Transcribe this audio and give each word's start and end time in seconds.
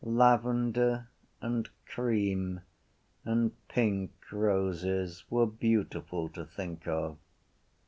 Lavender 0.03 1.07
and 1.43 1.69
cream 1.85 2.61
and 3.23 3.51
pink 3.67 4.11
roses 4.31 5.23
were 5.29 5.45
beautiful 5.45 6.27
to 6.29 6.43
think 6.43 6.87
of. 6.87 7.19